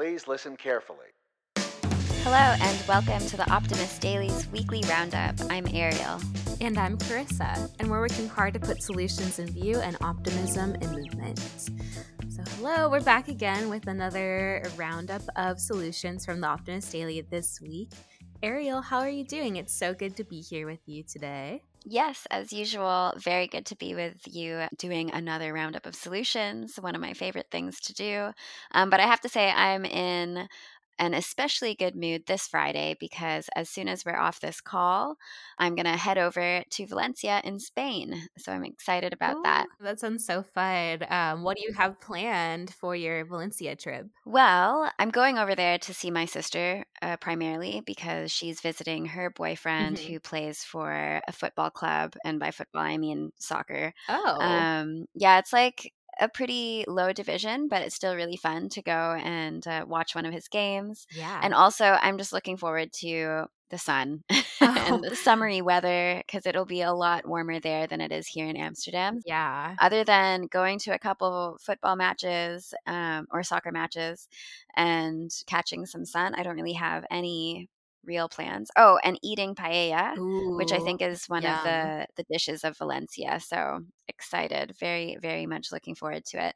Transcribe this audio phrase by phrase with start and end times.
[0.00, 1.08] Please listen carefully.
[2.24, 5.34] Hello, and welcome to the Optimist Daily's weekly roundup.
[5.50, 6.24] I'm Arielle.
[6.62, 10.90] And I'm Karissa, and we're working hard to put solutions in view and optimism in
[10.92, 11.38] movement.
[12.30, 17.60] So, hello, we're back again with another roundup of solutions from the Optimist Daily this
[17.60, 17.90] week.
[18.42, 19.56] Arielle, how are you doing?
[19.56, 21.62] It's so good to be here with you today.
[21.84, 26.94] Yes, as usual, very good to be with you doing another roundup of solutions, one
[26.94, 28.32] of my favorite things to do.
[28.72, 30.46] Um, but I have to say, I'm in
[31.00, 35.16] an especially good mood this Friday because as soon as we're off this call,
[35.58, 38.28] I'm going to head over to Valencia in Spain.
[38.38, 39.68] So I'm excited about that.
[39.80, 41.04] That sounds so fun.
[41.10, 44.08] Um, what do you have planned for your Valencia trip?
[44.26, 49.30] Well, I'm going over there to see my sister uh, primarily because she's visiting her
[49.30, 49.98] boyfriend Mhm.
[49.98, 52.14] who plays for a football club.
[52.22, 53.94] And by football, I mean soccer.
[54.08, 58.82] Oh, Um, yeah, it's like a pretty low division, but it's still really fun to
[58.82, 61.06] go and uh, watch one of his games.
[61.16, 61.40] yeah.
[61.42, 64.24] And also, I'm just looking forward to the sun
[64.62, 64.74] Oh.
[64.94, 68.46] and the summery weather because it'll be a lot warmer there than it is here
[68.46, 69.20] in Amsterdam.
[69.24, 69.74] yeah.
[69.80, 74.28] Other than going to a couple football matches um, or soccer matches
[74.76, 77.68] and catching some sun, I don't really have any
[78.04, 78.70] real plans.
[78.76, 80.18] Oh, and eating paella
[80.56, 81.56] which I think is one yum.
[81.56, 83.40] of the the dishes of Valencia.
[83.40, 86.54] So excited, very very much looking forward to it.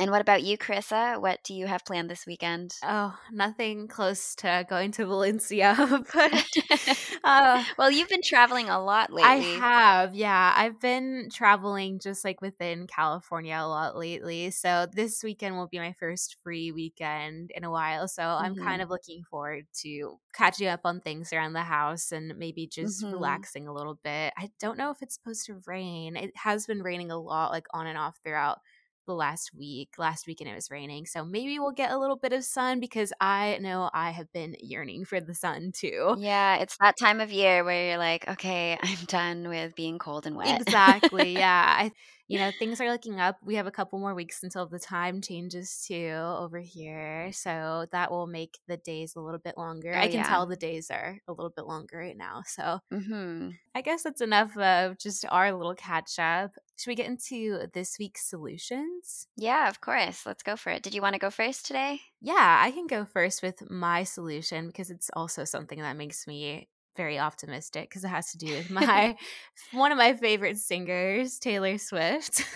[0.00, 1.20] And what about you, Karissa?
[1.20, 2.74] What do you have planned this weekend?
[2.82, 5.74] Oh, nothing close to going to Valencia,
[6.14, 6.44] but
[7.24, 9.24] uh, well, you've been traveling a lot lately.
[9.24, 10.52] I have, yeah.
[10.56, 14.50] I've been traveling just like within California a lot lately.
[14.50, 18.06] So this weekend will be my first free weekend in a while.
[18.06, 18.56] So I'm Mhm.
[18.56, 23.06] kind of looking forward to catching up on things around the house and maybe just
[23.06, 23.10] Mhm.
[23.10, 24.32] relaxing a little bit.
[24.38, 26.16] I don't know if it's supposed to rain.
[26.16, 28.60] It has been raining a lot, like on and off throughout
[29.08, 29.90] the last week.
[29.98, 31.06] Last weekend it was raining.
[31.06, 34.56] So maybe we'll get a little bit of sun because I know I have been
[34.60, 36.16] yearning for the sun too.
[36.16, 40.26] Yeah, it's that time of year where you're like, okay, I'm done with being cold
[40.26, 40.62] and wet.
[40.62, 41.36] Exactly.
[41.38, 41.74] Yeah.
[41.78, 41.92] I
[42.30, 43.38] you know, things are looking up.
[43.42, 47.32] We have a couple more weeks until the time changes too over here.
[47.32, 49.94] So that will make the days a little bit longer.
[49.94, 50.22] Oh, I can yeah.
[50.22, 52.42] tell the days are a little bit longer right now.
[52.46, 56.52] So hmm I guess that's enough of just our little catch up.
[56.76, 58.26] Should we get into this week's
[59.02, 59.26] solutions?
[59.36, 60.26] Yeah, of course.
[60.26, 60.82] Let's go for it.
[60.82, 62.00] Did you want to go first today?
[62.20, 66.68] Yeah, I can go first with my solution because it's also something that makes me
[66.98, 69.16] very optimistic because it has to do with my
[69.72, 72.44] one of my favorite singers, Taylor Swift.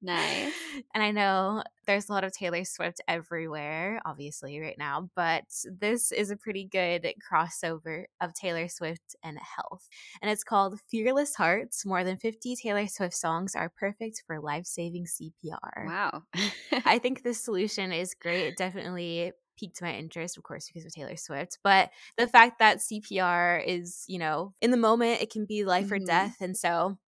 [0.00, 0.52] Nice.
[0.94, 6.12] And I know there's a lot of Taylor Swift everywhere, obviously, right now, but this
[6.12, 9.88] is a pretty good crossover of Taylor Swift and health.
[10.22, 11.84] And it's called Fearless Hearts.
[11.84, 15.86] More than 50 Taylor Swift songs are perfect for life saving CPR.
[15.86, 16.22] Wow.
[16.84, 18.46] I think this solution is great.
[18.46, 21.58] It definitely piqued my interest, of course, because of Taylor Swift.
[21.64, 25.90] But the fact that CPR is, you know, in the moment, it can be life
[25.92, 26.06] or Mhm.
[26.06, 26.36] death.
[26.40, 26.98] And so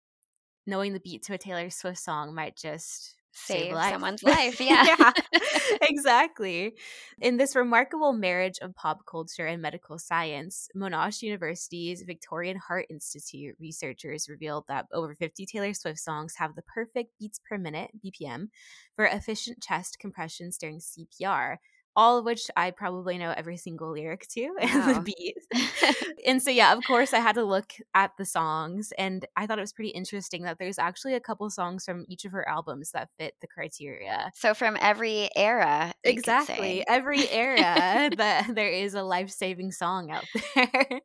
[0.66, 3.92] knowing the beat to a Taylor Swift song might just save, Save life.
[3.92, 4.60] someone's life.
[4.60, 5.12] Yeah.
[5.82, 6.74] exactly.
[7.20, 13.56] In this remarkable marriage of pop culture and medical science, Monash University's Victorian Heart Institute
[13.60, 18.48] researchers revealed that over 50 Taylor Swift songs have the perfect beats per minute, BPM,
[18.96, 21.58] for efficient chest compressions during CPR.
[21.96, 24.92] All of which I probably know every single lyric to and Wow.
[24.94, 25.36] the beat.
[26.26, 29.58] and so, yeah, of course, I had to look at the songs, and I thought
[29.58, 32.92] it was pretty interesting that there's actually a couple songs from each of her albums
[32.92, 34.30] that fit the criteria.
[34.34, 36.84] so from every era, Exactly.
[36.88, 40.24] Every era that there is a life saving song out
[40.54, 41.00] there.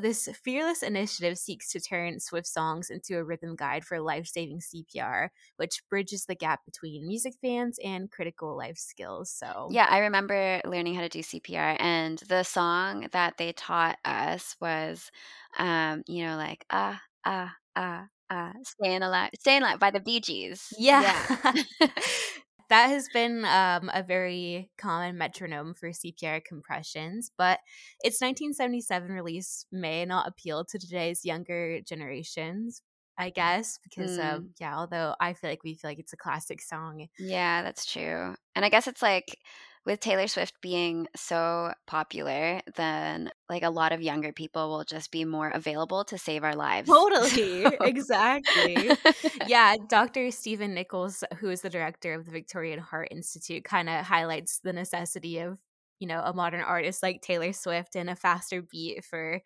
[0.00, 4.60] This fearless initiative seeks to turn Swift songs into a rhythm guide for life saving
[4.60, 9.30] CPR, which bridges the gap between music fans and critical life skills.
[9.30, 13.98] So, Yeah, I remember learning how to do CPR, and the song that they taught
[14.04, 15.10] us was,
[15.58, 20.20] um, you know, like ah ah ah ah, staying alive, staying alive by the Bee
[20.20, 20.78] Gees.
[20.78, 21.16] Yeah.
[22.68, 27.60] that has been um, a very common metronome for CPR compressions, but
[28.02, 32.82] its 1977 release may not appeal to today's younger generations,
[33.18, 34.18] I guess, because, Mm.
[34.18, 37.08] um, yeah, although I feel like we feel like it's a classic song.
[37.18, 38.34] yeah, that's true.
[38.54, 39.38] And I guess it's like
[39.86, 45.12] with Taylor Swift being so popular, then like a lot of younger people will just
[45.12, 46.88] be more available to save our lives.
[46.92, 47.62] Totally.
[47.62, 48.90] So- exactly.
[49.46, 50.32] yeah, Dr.
[50.32, 54.72] Stephen Nicholls, who is the director of the Victorian Heart Institute, kind of highlights the
[54.72, 55.56] necessity of,
[56.00, 59.40] you know, a modern artist like Taylor Swift and a faster beat for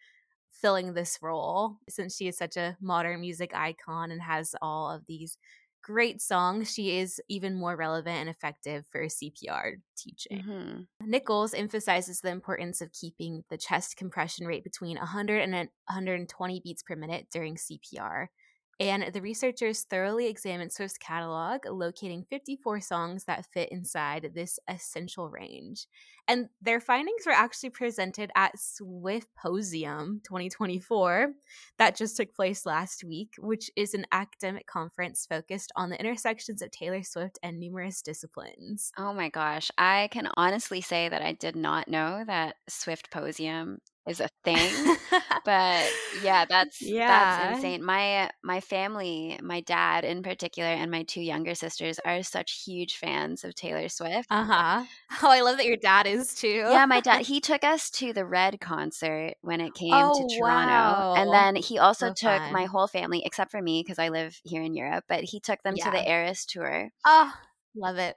[0.50, 5.04] filling this role since she is such a modern music icon and has all of
[5.06, 5.36] these
[5.82, 10.42] great song, she is even more relevant and effective for CPR teaching.
[10.42, 11.10] Mm-hmm.
[11.10, 16.82] Nicholls emphasizes the importance of keeping the chest compression rate between 100 and 120 beats
[16.82, 18.26] per minute during CPR.
[18.80, 25.28] And the researchers thoroughly examined Swift's catalog, locating 54 songs that fit inside this essential
[25.28, 25.86] range.
[26.26, 31.32] And their findings were actually presented at Swiftposium 2024
[31.78, 36.62] that just took place last week, which is an academic conference focused on the intersections
[36.62, 38.92] of Taylor Swift and numerous disciplines.
[38.96, 39.70] Oh my gosh.
[39.76, 44.96] I can honestly say that I did not know that Swiftposium is a thing.
[45.44, 45.86] but
[46.22, 47.08] yeah, that's yeah.
[47.08, 47.84] that's insane.
[47.84, 52.96] My my family, my dad in particular, and my two younger sisters are such huge
[52.96, 54.26] fans of Taylor Swift.
[54.30, 54.84] Uh huh.
[55.22, 56.48] Oh, I love that your dad is too.
[56.48, 57.26] yeah, my dad.
[57.30, 61.14] He took us to the Red concert when it came oh, to Toronto, wow.
[61.16, 62.52] and then he also so took fun.
[62.52, 65.04] my whole family, except for me because I live here in Europe.
[65.08, 65.84] But he took them yeah.
[65.84, 66.90] to the Eras tour.
[67.04, 67.32] Oh,
[67.76, 68.16] Love it.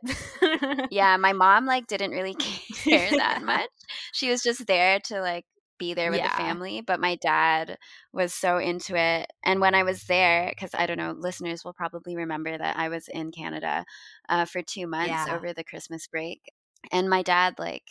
[0.91, 3.69] yeah, my mom like didn't really care that much.
[4.11, 5.45] She was just there to like
[5.83, 6.29] be there with yeah.
[6.29, 7.77] the family, but my dad
[8.11, 9.27] was so into it.
[9.43, 12.89] And when I was there, because I don't know, listeners will probably remember that I
[12.89, 13.85] was in Canada
[14.29, 15.35] uh, for two months yeah.
[15.35, 16.39] over the Christmas break.
[16.91, 17.83] And my dad, like,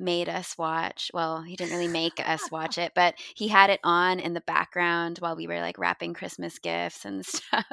[0.00, 1.10] made us watch.
[1.12, 4.40] Well, he didn't really make us watch it, but he had it on in the
[4.40, 7.66] background while we were like wrapping Christmas gifts and stuff.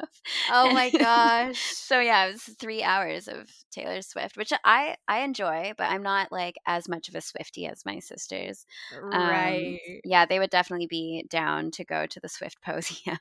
[0.50, 1.58] Oh my gosh.
[1.58, 6.02] so yeah, it was 3 hours of Taylor Swift, which I I enjoy, but I'm
[6.02, 8.66] not like as much of a Swifty as my sisters.
[9.02, 9.80] Right.
[9.88, 13.18] Um, yeah, they would definitely be down to go to the Swiftposium.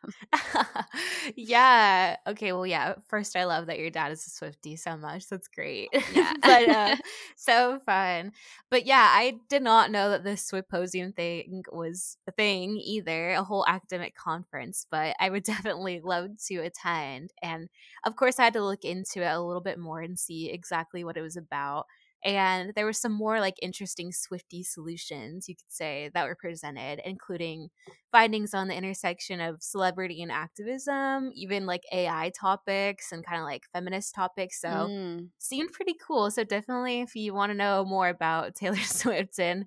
[1.36, 2.18] yeah.
[2.28, 5.28] Okay, well yeah, first I love that your dad is a Swifty so much.
[5.30, 5.90] That's great.
[6.14, 6.34] Yeah.
[6.42, 6.96] but uh,
[7.36, 8.32] so fun.
[8.70, 13.32] But yeah, yeah, I did not know that this Swiftposium thing was a thing either,
[13.32, 17.32] a whole academic conference, but I would definitely love to attend.
[17.44, 17.70] And
[18.06, 21.04] of course, I had to look into it a little bit more and see exactly
[21.04, 21.86] what it was about.
[22.24, 27.00] And there were some more like interesting Swifty solutions, you could say, that were presented,
[27.06, 27.70] including
[28.12, 33.46] findings on the intersection of celebrity and activism, even like AI topics and kind of
[33.46, 34.60] like feminist topics.
[34.60, 35.28] So mm.
[35.38, 36.32] seemed pretty cool.
[36.32, 39.66] So definitely if you want to know more about Taylor Swift and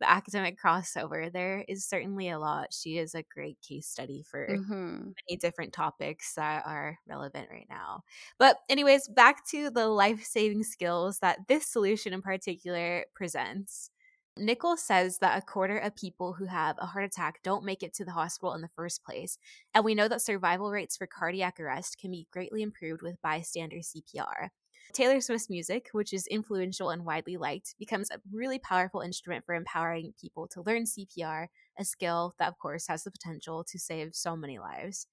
[0.00, 2.68] the academic crossover, there is certainly a lot.
[2.72, 5.10] She is a great case study for mm-hmm.
[5.28, 8.02] many different topics that are relevant right now.
[8.38, 13.90] But, anyways, back to the life saving skills that this solution in particular presents.
[14.36, 17.92] Nicholls says that a quarter of people who have a heart attack don't make it
[17.94, 19.36] to the hospital in the first place,
[19.74, 23.78] and we know that survival rates for cardiac arrest can be greatly improved with bystander
[23.78, 24.48] CPR.
[24.92, 29.54] Taylor Swift's music, which is influential and widely liked, becomes a really powerful instrument for
[29.54, 31.46] empowering people to learn CPR,
[31.78, 35.06] a skill that, of course, has the potential to save so many lives.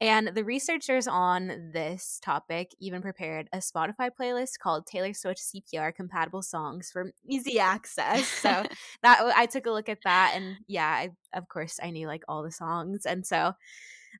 [0.00, 5.94] And the researchers on this topic even prepared a Spotify playlist called Taylor Swift CPR
[5.94, 8.26] compatible songs for easy access.
[8.26, 8.48] So
[9.02, 12.24] that I took a look at that, and yeah, I, of course, I knew like
[12.28, 13.54] all the songs, and so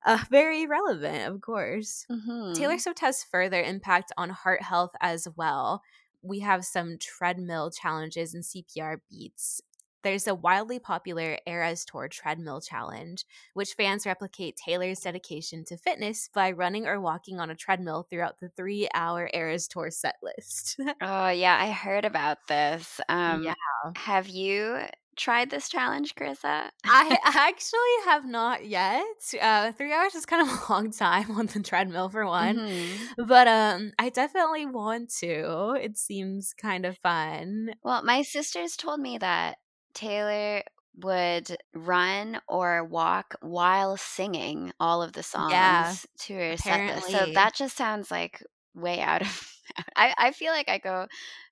[0.04, 2.06] uh, very relevant, of course.
[2.10, 2.52] Mm-hmm.
[2.54, 5.82] Taylor Swift has further impact on heart health as well.
[6.22, 9.60] We have some treadmill challenges and CPR beats.
[10.06, 16.31] There's a wildly popular Eras Tour treadmill challenge, which fans replicate Taylor's dedication to fitness
[16.32, 20.78] by running or walking on a treadmill throughout the three hour Eras Tour set list.
[21.00, 23.00] oh, yeah, I heard about this.
[23.08, 23.54] Um, yeah.
[23.96, 24.78] Have you
[25.17, 26.70] tried this challenge, Karissa?
[26.85, 29.05] I actually have not yet.
[29.41, 33.25] Uh, three hours is kind of a long time on the treadmill for one, mm-hmm.
[33.25, 35.79] but um, I definitely want to.
[35.81, 37.75] It seems kind of fun.
[37.82, 39.56] Well, my sisters told me that
[39.94, 40.63] Taylor
[40.99, 47.11] would run or walk while singing all of the songs yeah, to her set list.
[47.11, 48.43] So that just sounds like
[48.75, 49.53] way out of.
[49.96, 51.06] I, I feel like I go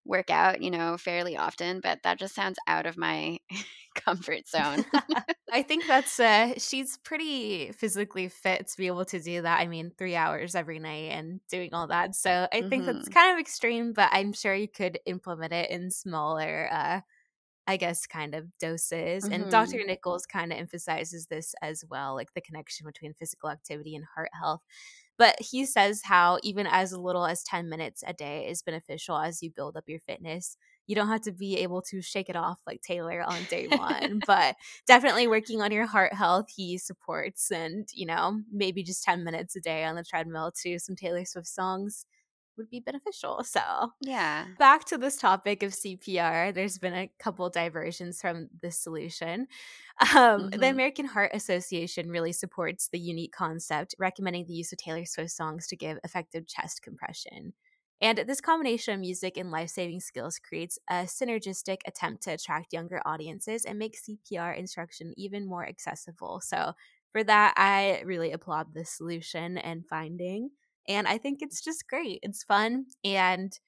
[0.05, 3.39] work out, you know, fairly often, but that just sounds out of my
[3.95, 4.85] comfort zone.
[5.53, 9.61] I think that's uh she's pretty physically fit to be able to do that.
[9.61, 12.15] I mean, 3 hours every night and doing all that.
[12.15, 12.87] So, I think mm-hmm.
[12.87, 17.01] that's kind of extreme, but I'm sure you could implement it in smaller uh
[17.67, 19.25] I guess kind of doses.
[19.25, 19.33] Mm-hmm.
[19.33, 19.83] And Dr.
[19.87, 24.31] Nicholls kind of emphasizes this as well, like the connection between physical activity and heart
[24.39, 24.61] health.
[25.17, 29.43] But he says how even as little as 10 minutes a day is beneficial as
[29.43, 30.57] you build up your fitness.
[30.87, 34.21] You don't have to be able to shake it off like Taylor on day one,
[34.27, 34.57] but
[34.87, 37.51] definitely working on your heart health, he supports.
[37.51, 41.25] And, you know, maybe just 10 minutes a day on the treadmill to some Taylor
[41.25, 42.07] Swift songs
[42.57, 43.43] would be beneficial.
[43.45, 43.61] So,
[44.01, 44.47] yeah.
[44.59, 49.47] Back to this topic of CPR, there's been a couple diversions from this solution.
[50.01, 50.61] Um, mm-hmm.
[50.61, 55.31] The American Heart Association really supports the unique concept, recommending the use of Taylor Swift
[55.31, 57.53] songs to give effective chest compression.
[58.01, 62.73] And this combination of music and life saving skills creates a synergistic attempt to attract
[62.73, 66.41] younger audiences and make CPR instruction even more accessible.
[66.43, 66.73] So,
[67.13, 70.51] for that, I really applaud this solution and finding.
[70.89, 72.21] And I think it's just great.
[72.23, 72.87] It's fun.
[73.05, 73.59] And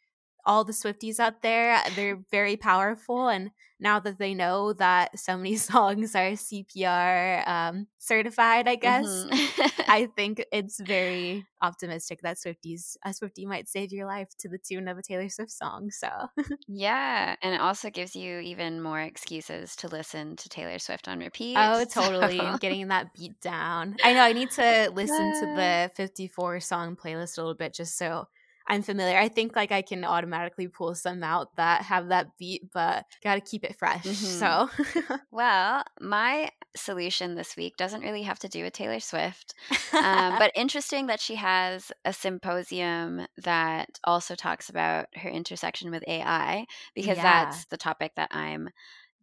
[0.45, 3.29] all the Swifties out there, they're very powerful.
[3.29, 9.07] And now that they know that so many songs are CPR um, certified, I guess,
[9.07, 9.76] mm-hmm.
[9.89, 14.59] I think it's very optimistic that Swifties a Swiftie might save your life to the
[14.59, 15.91] tune of a Taylor Swift song.
[15.91, 16.09] So
[16.69, 21.21] yeah, and it also gives you even more excuses to listen to Taylor Swift on
[21.21, 21.57] repeat.
[21.59, 22.59] Oh, totally, so.
[22.59, 23.97] getting that beat down.
[24.03, 27.97] I know I need to listen to the 54 song playlist a little bit just
[27.97, 28.29] so
[28.69, 29.17] I'm familiar.
[29.17, 33.37] I think like I can automatically pull some out that have that beat, but got
[33.37, 34.05] to keep it fresh.
[34.05, 34.15] Mm-hmm.
[34.15, 39.55] So, well, my solution this week doesn't really have to do with Taylor Swift,
[39.93, 46.05] um, but interesting that she has a symposium that also talks about her intersection with
[46.07, 47.23] AI because yeah.
[47.23, 48.69] that's the topic that I'm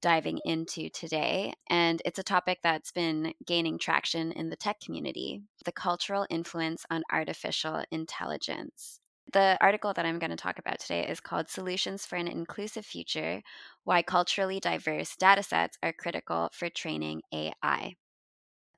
[0.04, 1.54] diving into today.
[1.70, 6.86] And it's a topic that's been gaining traction in the tech community the cultural influence
[6.92, 9.00] on artificial intelligence.
[9.34, 12.86] The article that I'm going to talk about today is called Solutions for an Inclusive
[12.86, 13.42] Future
[13.84, 17.96] Why Culturally Diverse Datasets Are Critical for Training AI.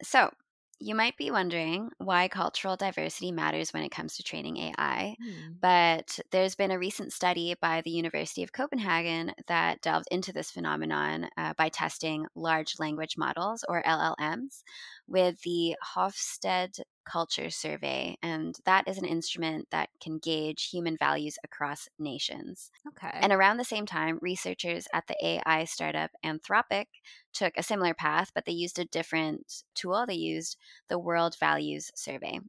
[0.02, 0.32] So,
[0.80, 5.56] you might be wondering why cultural diversity matters when it comes to training AI, mm.
[5.62, 10.52] but there's been a recent study by the University of Copenhagen that delved into this
[10.52, 14.64] phenomenon uh, by testing large language models, or LLMs,
[15.08, 18.18] with the Hofstede Culture Survey.
[18.22, 22.72] And that is an instrument that can gauge human values across nations.
[22.88, 23.18] Okay.
[23.22, 26.88] And around the same time, researchers at the AI startup Anthropic
[27.34, 30.06] took a similar path, but they used a different tool.
[30.08, 30.58] They used
[30.90, 32.40] the World Values Survey.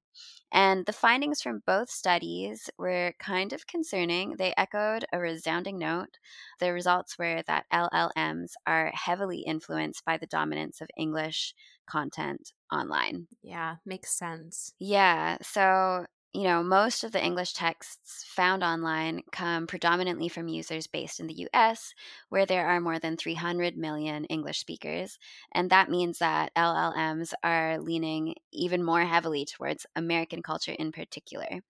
[0.53, 4.37] And the findings from both studies were kind of concerning.
[4.37, 6.19] They echoed a resounding note.
[6.61, 11.55] The results were that LLMs are heavily influenced by the dominance of English
[11.87, 13.29] content online.
[13.43, 14.75] Yeah, makes sense.
[14.79, 15.39] Yeah.
[15.43, 21.19] So, you know, most of the English texts found online come predominantly from users based
[21.19, 21.95] in the US,
[22.29, 25.19] where there are more than 300 million English speakers.
[25.53, 31.63] And that means that LLMs are leaning even more heavily towards American culture in particular.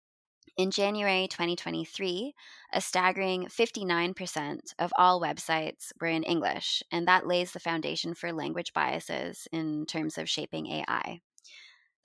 [0.56, 2.32] In January 2023,
[2.72, 8.32] a staggering 59% of all websites were in English, and that lays the foundation for
[8.32, 11.20] language biases in terms of shaping AI.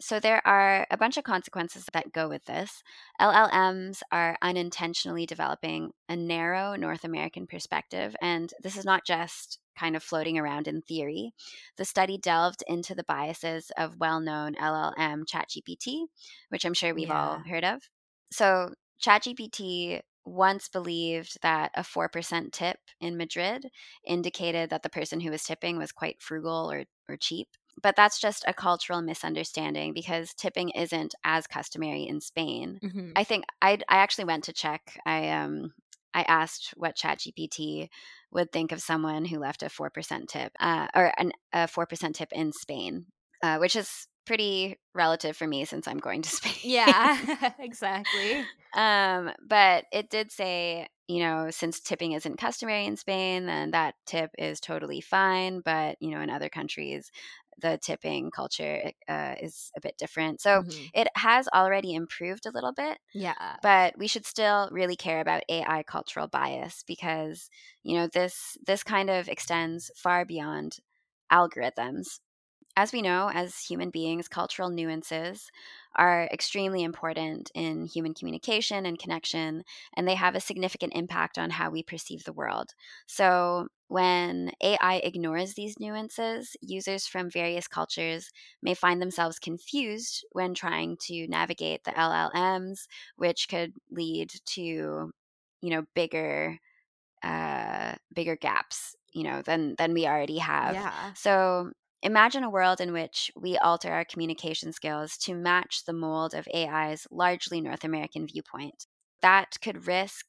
[0.01, 2.81] So, there are a bunch of consequences that go with this.
[3.21, 9.95] LLMs are unintentionally developing a narrow North American perspective, and this is not just kind
[9.95, 11.33] of floating around in theory.
[11.77, 16.05] The study delved into the biases of well known LLM ChatGPT,
[16.47, 17.21] which I'm sure we've yeah.
[17.21, 17.81] all heard of.
[18.31, 23.65] So ChatGPT once believed that a 4% tip in Madrid
[24.05, 27.47] indicated that the person who was tipping was quite frugal or, or cheap.
[27.81, 32.79] But that's just a cultural misunderstanding because tipping isn't as customary in Spain.
[32.83, 33.11] Mm-hmm.
[33.15, 34.99] I think I I actually went to check.
[35.05, 35.71] I um
[36.13, 37.87] I asked what ChatGPT
[38.31, 42.29] would think of someone who left a 4% tip uh, or an, a 4% tip
[42.31, 43.05] in Spain,
[43.43, 46.53] uh, which is pretty relative for me since I'm going to Spain.
[46.61, 48.45] Yeah, exactly.
[48.75, 53.95] Um, but it did say, you know, since tipping isn't customary in Spain, then that
[54.05, 55.61] tip is totally fine.
[55.65, 57.09] But, you know, in other countries,
[57.59, 60.41] the tipping culture uh, is a bit different.
[60.41, 60.85] So mm-hmm.
[60.93, 62.99] it has already improved a little bit.
[63.15, 63.55] Yeah.
[63.63, 67.49] But we should still really care about AI cultural bias because,
[67.81, 70.77] you know, this this kind of extends far beyond
[71.31, 72.19] algorithms.
[72.79, 75.51] As we know, as human beings, cultural nuances
[75.95, 79.63] are extremely important in human communication and connection,
[79.95, 82.69] and they have a significant impact on how we perceive the world.
[83.05, 88.31] So, when AI ignores these nuances, users from various cultures
[88.61, 94.61] may find themselves confused when trying to navigate the LLMs, which could lead to,
[95.61, 96.59] you know, bigger
[97.23, 101.15] uh, bigger gaps you know than than we already have yeah.
[101.15, 106.33] so Imagine a world in which we alter our communication skills to match the mold
[106.33, 108.87] of AI's largely North American viewpoint.
[109.21, 110.25] That could risk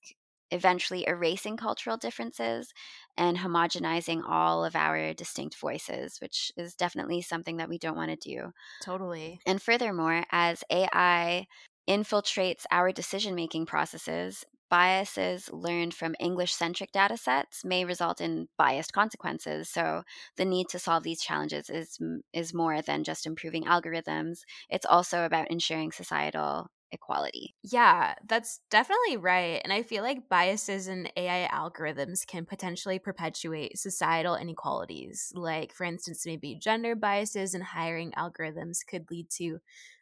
[0.51, 2.73] eventually erasing cultural differences
[3.17, 8.11] and homogenizing all of our distinct voices, which is definitely something that we don't want
[8.11, 8.53] to do.
[8.81, 9.43] Totally.
[9.47, 11.47] And furthermore, as AI
[11.89, 18.49] infiltrates our decision making processes, biases learned from English centric data sets may result in
[18.57, 19.69] biased consequences.
[19.69, 20.03] So,
[20.37, 21.99] the need to solve these challenges is,
[22.33, 27.55] is more than just improving algorithms, it's also about ensuring societal equality.
[27.63, 29.61] Yeah, that's definitely right.
[29.63, 35.31] And I feel like biases in AI algorithms can potentially perpetuate societal inequalities.
[35.35, 39.59] Like, for instance, maybe gender biases in hiring algorithms could lead to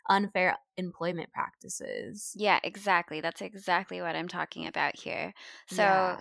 [0.08, 2.32] unfair employment practices.
[2.36, 3.20] Yeah, exactly.
[3.20, 5.34] That's exactly what I'm talking about here.
[5.66, 6.18] So, yeah.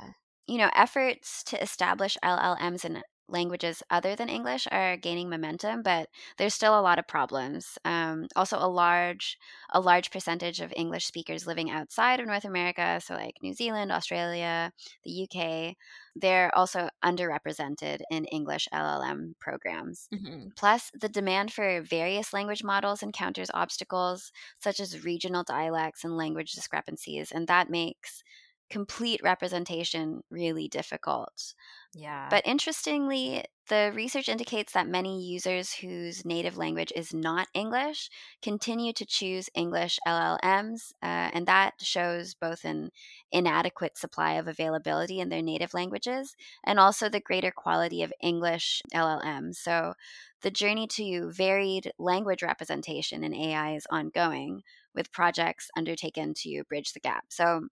[0.47, 6.09] you know, efforts to establish LLMs in languages other than English are gaining momentum, but
[6.37, 7.77] there's still a lot of problems.
[7.85, 9.37] Um, also, a large
[9.71, 13.91] a large percentage of English speakers living outside of North America, so like New Zealand,
[13.91, 14.71] Australia,
[15.03, 15.75] the UK,
[16.15, 20.09] they're also underrepresented in English LLM programs.
[20.13, 20.49] Mm-hmm.
[20.55, 26.53] Plus, the demand for various language models encounters obstacles such as regional dialects and language
[26.53, 28.23] discrepancies, and that makes
[28.69, 31.53] complete representation really difficult.
[31.93, 32.27] Yeah.
[32.29, 38.09] But interestingly, the research indicates that many users whose native language is not English
[38.41, 42.91] continue to choose English LLMs, uh, and that shows both an
[43.31, 48.81] inadequate supply of availability in their native languages and also the greater quality of English
[48.93, 49.55] LLMs.
[49.55, 49.93] So
[50.41, 54.61] the journey to varied language representation in AI is ongoing,
[54.93, 57.25] with projects undertaken to bridge the gap.
[57.29, 57.67] So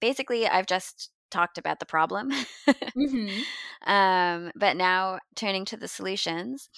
[0.00, 2.30] basically, I've just talked about the problem.
[2.68, 3.40] mm-hmm.
[3.90, 6.68] um, but now turning to the solutions,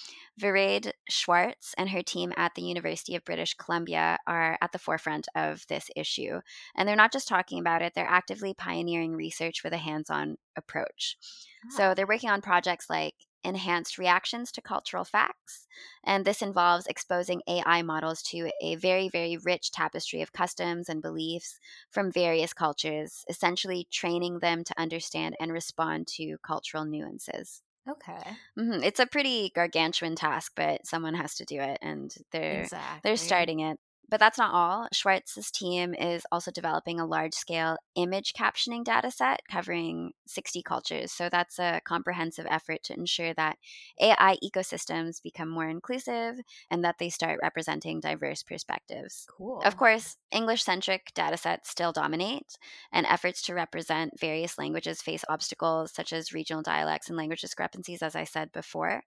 [0.41, 5.27] Vered Shwartz and her team at the University of British Columbia are at the forefront
[5.35, 6.39] of this issue.
[6.75, 10.37] And they're not just talking about it, they're actively pioneering research with a hands on
[10.57, 11.17] approach.
[11.65, 11.77] Ah.
[11.77, 15.67] So they're working on projects like enhanced reactions to cultural facts.
[16.03, 21.01] And this involves exposing AI models to a very, very rich tapestry of customs and
[21.01, 27.61] beliefs from various cultures, essentially training them to understand and respond to cultural nuances.
[27.87, 28.37] Okay.
[28.57, 28.83] Mm-hmm.
[28.83, 32.99] It's a pretty gargantuan task, but someone has to do it, and they're exactly.
[33.03, 33.79] they're starting it.
[34.09, 34.87] But that's not all.
[34.91, 41.11] Shwartz's team is also developing a large scale image captioning data set covering 60 cultures.
[41.11, 43.57] So that's a comprehensive effort to ensure that
[44.01, 46.39] AI ecosystems become more inclusive
[46.71, 49.27] and that they start representing diverse perspectives.
[49.29, 49.61] Cool.
[49.63, 52.57] Of course, English centric data sets still dominate,
[52.91, 58.01] and efforts to represent various languages face obstacles such as regional dialects and language discrepancies,
[58.01, 59.03] as I said before.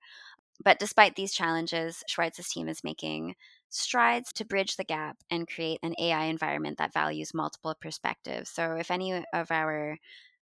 [0.62, 3.35] But despite these challenges, Shwartz's team is making
[3.73, 8.51] strides to bridge the gap and create an AI environment that values multiple perspectives.
[8.51, 9.99] So, if any of our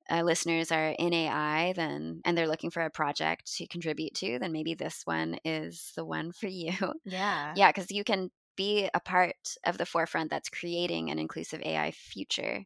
[0.10, 4.40] uh, listeners are in AI, then and they're looking for a project to contribute to,
[4.40, 6.74] then maybe this one is the one for you.
[7.06, 11.62] Yeah, yeah, because you can be a part of the forefront that's creating an inclusive
[11.64, 12.64] AI future.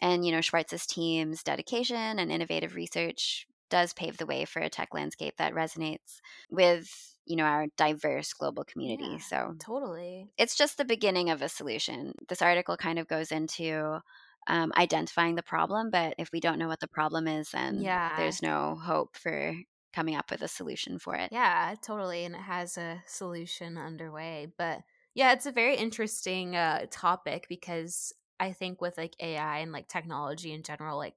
[0.00, 4.68] And you know, Shwartz's team's dedication and innovative research does pave the way for a
[4.68, 10.30] tech landscape that resonates with you know our diverse global community yeah, so totally.
[10.38, 12.12] it's just the beginning of a solution.
[12.28, 14.00] This article kind of goes into
[14.48, 18.16] um, identifying the problem but if we don't know what the problem is then yeah.
[18.16, 19.54] there's no hope for
[19.92, 21.30] coming up with a solution for it.
[21.32, 24.82] Yeah totally and it has a solution underway but
[25.14, 29.88] yeah it's a very interesting uh, topic because i think with like ai and like
[29.88, 31.14] technology in general like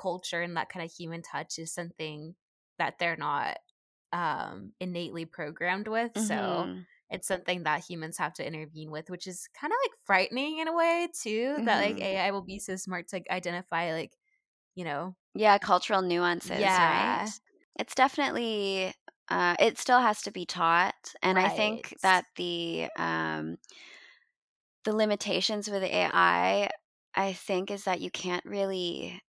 [0.00, 2.34] culture and that kind of human touch is something
[2.78, 3.58] that they're not
[4.12, 6.12] um, innately programmed with.
[6.14, 6.26] Mm-hmm.
[6.26, 6.76] So
[7.10, 10.68] it's something that humans have to intervene with, which is kind of like frightening in
[10.68, 11.54] a way too.
[11.56, 11.64] Mm-hmm.
[11.66, 12.04] That like mm-hmm.
[12.04, 14.12] AI will be so smart to like, identify like,
[14.74, 16.58] you know, yeah, cultural nuances.
[16.58, 17.30] Yeah, right?
[17.78, 18.94] it's definitely.
[19.28, 21.46] Uh, it still has to be taught, and right.
[21.46, 23.58] I think that the um,
[24.84, 26.68] the limitations with AI,
[27.14, 29.22] I think, is that you can't really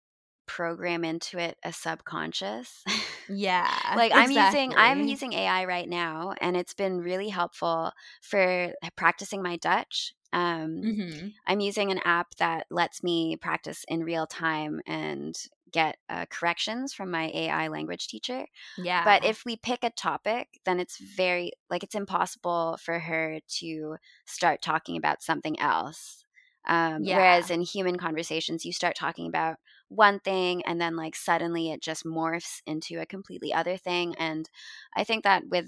[0.50, 2.84] program into it a subconscious.
[3.32, 3.70] Yeah.
[3.94, 9.40] like I'm using I'm using AI right now and it's been really helpful for practicing
[9.40, 10.14] my Dutch.
[10.32, 11.28] Um, mm-hmm.
[11.46, 15.38] I'm using an app that lets me practice in real time and
[15.70, 18.46] get uh, corrections from my AI language teacher.
[18.76, 19.04] Yeah.
[19.04, 23.96] But if we pick a topic, then it's very like it's impossible for her to
[24.26, 26.24] start talking about something else.
[26.66, 27.16] Um, yeah.
[27.16, 29.56] Whereas in human conversations, you start talking about
[29.90, 34.14] one thing and then like suddenly it just morphs into a completely other thing.
[34.18, 34.48] And
[34.96, 35.66] I think that with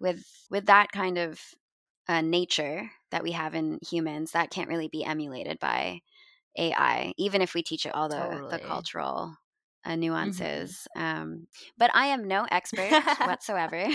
[0.00, 1.40] with with that kind of
[2.08, 6.00] uh, nature that we have in humans, that can't really be emulated by
[6.56, 8.50] AI, even if we teach it all the totally.
[8.50, 9.34] the cultural
[9.84, 10.00] uh, mm-hmm.
[10.00, 10.86] nuances.
[10.96, 11.22] Mm-hmm.
[11.22, 13.86] Um, but I am no expert whatsoever.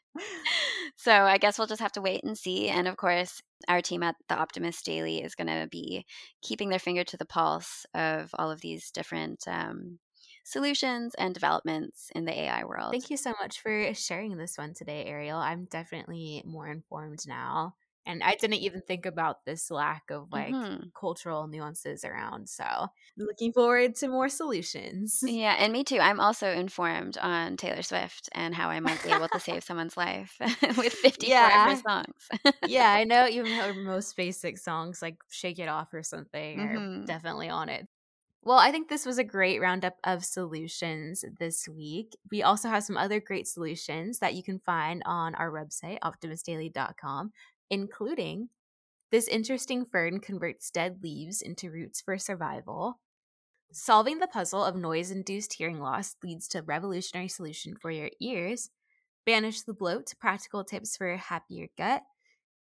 [0.96, 2.68] so I guess we'll just have to wait and see.
[2.68, 6.04] And of course, our team at the Optimist Daily is going to be
[6.42, 9.98] keeping their finger to the pulse of all of these different um,
[10.44, 12.92] solutions and developments in the AI world.
[12.92, 15.40] Thank you so much for sharing this one today, Arielle.
[15.40, 17.74] I'm definitely more informed now.
[18.04, 20.88] And I didn't even think about this lack of like mm-hmm.
[20.98, 22.48] cultural nuances around.
[22.48, 25.20] So, looking forward to more solutions.
[25.32, 25.98] Yeah, and me too.
[25.98, 29.96] I'm also informed on Taylor Swift and how I might be able to save someone's
[29.96, 31.64] life with 54 yeah.
[31.64, 32.54] of her songs.
[32.66, 37.02] yeah, I know even her most basic songs like Shake It Off or something mm-hmm.
[37.02, 37.88] are definitely on it.
[38.44, 42.16] Well, I think this was a great roundup of solutions this week.
[42.32, 47.30] We also have some other great solutions that you can find on our website, optimistdaily.com,
[47.70, 48.48] including
[49.10, 52.98] this interesting fern converts dead leaves into roots for survival.
[53.70, 58.10] Solving the puzzle of noise induced hearing loss leads to a revolutionary solution for your
[58.20, 58.70] ears.
[59.24, 62.02] Banish the bloat, practical tips for a happier gut.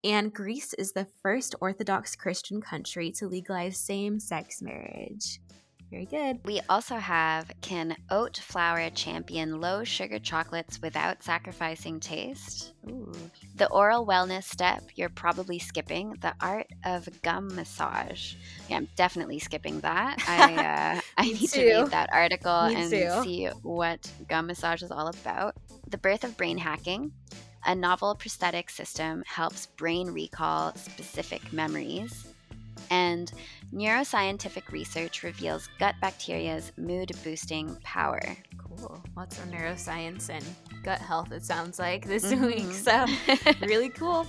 [0.04, 5.40] And Greece is the first Orthodox Christian country to legalize same sex marriage.
[5.90, 6.40] Very good.
[6.44, 12.74] We also have Can oat flour champion low sugar chocolates without sacrificing taste?
[12.90, 13.14] Ooh.
[13.56, 18.36] The oral wellness step you're probably skipping, the art of gum massage.
[18.70, 20.18] Yeah, I'm definitely skipping that.
[20.28, 21.62] I uh, I need too.
[21.62, 23.24] to read that article Me and too.
[23.24, 25.56] see what gum massage is all about.
[25.88, 27.12] The birth of brain hacking.
[27.66, 32.28] A novel prosthetic system helps brain recall specific memories
[32.90, 33.32] and
[33.74, 38.22] neuroscientific research reveals gut bacteria's mood boosting power.
[38.58, 39.02] Cool.
[39.16, 40.44] Lots of neuroscience and
[40.84, 42.46] gut health, it sounds like, this mm-hmm.
[42.46, 42.72] week.
[42.74, 43.06] So,
[43.66, 44.28] really cool.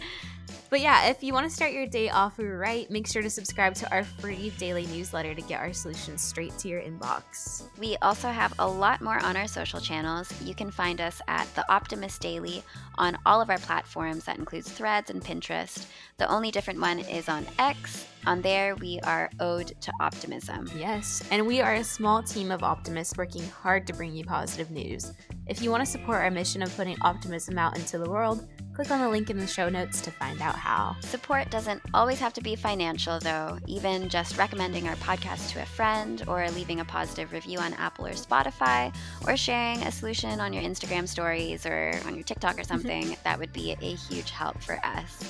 [0.71, 3.75] But yeah, if you want to start your day off right, make sure to subscribe
[3.77, 7.63] to our free daily newsletter to get our solutions straight to your inbox.
[7.79, 10.33] We also have a lot more on our social channels.
[10.43, 12.63] You can find us at The Optimist Daily
[12.97, 14.25] on all of our platforms.
[14.25, 15.87] That includes Threads and Pinterest.
[16.19, 18.07] The only different one is on X.
[18.27, 20.69] On there, we are Ode to Optimism.
[20.77, 24.71] Yes, and we are a small team of optimists working hard to bring you positive
[24.71, 25.13] news.
[25.47, 28.47] If you want to support our mission of putting optimism out into the world,
[28.79, 30.95] Click on the link in the show notes to find out how.
[31.01, 33.59] Support doesn't always have to be financial, though.
[33.67, 38.07] Even just recommending our podcast to a friend, or leaving a positive review on Apple
[38.07, 38.95] or Spotify,
[39.27, 42.69] or sharing a solution on your Instagram stories or on your TikTok or mm-hmm.
[42.69, 45.29] something, that would be a huge help for us.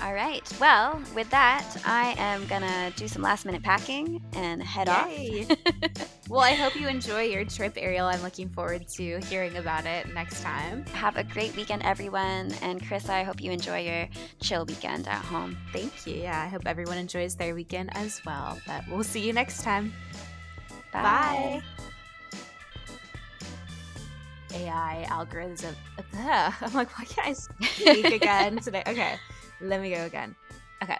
[0.00, 0.48] All right.
[0.60, 5.46] Well, with that, I am going to do some last minute packing and head Yay.
[5.50, 5.58] off.
[6.28, 8.12] well, I hope you enjoy your trip, Arielle.
[8.12, 10.86] I'm looking forward to hearing about it next time.
[10.86, 12.52] Have a great weekend, everyone.
[12.62, 14.08] And Chris, I hope you enjoy your
[14.40, 15.56] chill weekend at home.
[15.72, 16.14] Thank you.
[16.14, 18.56] Yeah, I hope everyone enjoys their weekend as well.
[18.68, 19.92] But we'll see you next time.
[20.92, 21.02] Bye.
[21.02, 21.62] Bye.
[24.54, 25.74] AI algorithm.
[26.14, 28.82] I'm like, why can't I speak again today?
[28.86, 29.16] Okay.
[29.60, 30.34] Let me go again.
[30.82, 30.98] Okay.